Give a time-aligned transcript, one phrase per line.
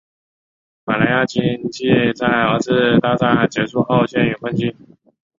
[0.83, 1.83] 马来亚经济
[2.15, 4.75] 在二次大战结束后陷于困境。